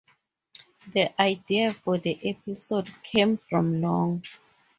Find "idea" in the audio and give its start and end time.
1.21-1.71